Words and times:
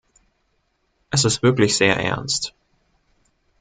Es 1.11 1.25
ist 1.25 1.43
wirklich 1.43 1.77
sehr 1.77 1.95
ernst. 1.95 2.55